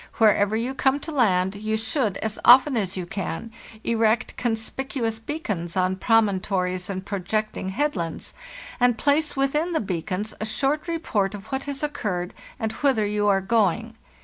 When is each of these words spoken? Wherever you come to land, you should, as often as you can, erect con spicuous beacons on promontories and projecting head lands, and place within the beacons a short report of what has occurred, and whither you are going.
Wherever 0.15 0.55
you 0.55 0.73
come 0.73 0.99
to 1.01 1.11
land, 1.11 1.53
you 1.55 1.77
should, 1.77 2.17
as 2.23 2.39
often 2.43 2.75
as 2.75 2.97
you 2.97 3.05
can, 3.05 3.51
erect 3.83 4.35
con 4.35 4.53
spicuous 4.53 5.23
beacons 5.23 5.77
on 5.77 5.95
promontories 5.95 6.89
and 6.89 7.05
projecting 7.05 7.69
head 7.69 7.95
lands, 7.95 8.33
and 8.79 8.97
place 8.97 9.35
within 9.35 9.73
the 9.73 9.79
beacons 9.79 10.33
a 10.41 10.45
short 10.47 10.87
report 10.87 11.35
of 11.35 11.51
what 11.51 11.65
has 11.65 11.83
occurred, 11.83 12.33
and 12.59 12.71
whither 12.71 13.05
you 13.05 13.27
are 13.27 13.41
going. 13.41 13.95